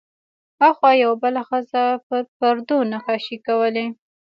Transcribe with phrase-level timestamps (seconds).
[0.61, 3.85] هاخوا یوه بله ښځه پر پردو نقاشۍ کولې.